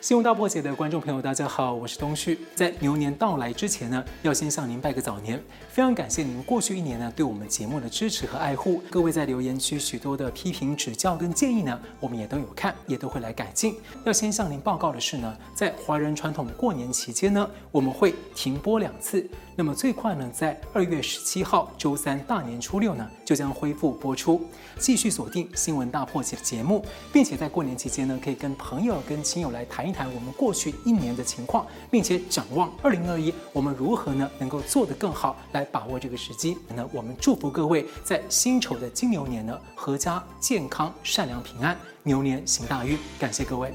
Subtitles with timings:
[0.00, 2.38] 新闻大破解的观众朋友，大家好，我是东旭。
[2.54, 5.42] 在牛年到来之前呢，要先向您拜个早年。
[5.70, 8.82] 非常感谢您过去一年呢对我们节目的支持和爱护。
[8.90, 13.76] 各位在留言区许多的批评指教跟建议呢，我们也都有看，也都会来改进。
[14.04, 19.26] 要先向您报告的是呢，在华人传统过年期间呢，我们会停播两次。
[19.56, 24.44] 那么最快呢，在二月十七号周三大年初六呢，就将恢复播出。
[24.78, 36.56] 继续锁定新闻大破解的节目，并且在过年期间呢，可以跟朋友、跟亲友来谈谈一谈我们过去一年的情况，并且展望二零二一，我们如何呢能够做得更好，来把握这个时机。
[36.74, 42.98] 那我们祝福各位在辛丑的金牛年呢，阖家健康、善良、平安，牛年行大运。
[43.18, 43.74] 感谢各位。